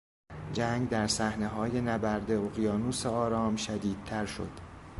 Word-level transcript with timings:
جنگ 0.53 0.89
در 0.89 1.07
صحنههای 1.07 1.81
نبرد 1.81 2.31
اقیانوس 2.31 3.05
آرام 3.05 3.55
شدیدتر 3.55 4.25
شد. 4.25 4.51